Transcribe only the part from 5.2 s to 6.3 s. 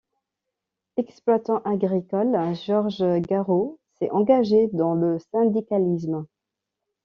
syndicalisme.